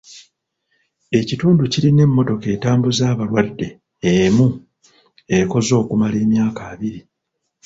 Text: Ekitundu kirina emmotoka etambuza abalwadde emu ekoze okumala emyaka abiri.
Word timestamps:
Ekitundu 1.19 1.61
kirina 1.71 2.01
emmotoka 2.07 2.47
etambuza 2.55 3.03
abalwadde 3.13 3.67
emu 4.13 4.47
ekoze 5.37 5.73
okumala 5.81 6.15
emyaka 6.25 6.61
abiri. 6.71 7.01